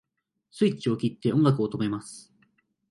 [0.49, 2.33] スイッチを切って音楽を止めます